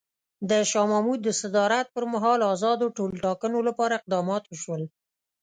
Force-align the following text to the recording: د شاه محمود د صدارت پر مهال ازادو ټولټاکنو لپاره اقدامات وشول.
د 0.49 0.51
شاه 0.71 0.89
محمود 0.91 1.19
د 1.23 1.29
صدارت 1.41 1.85
پر 1.95 2.03
مهال 2.13 2.39
ازادو 2.53 2.93
ټولټاکنو 2.97 3.59
لپاره 3.67 3.97
اقدامات 3.99 4.43
وشول. 4.47 4.83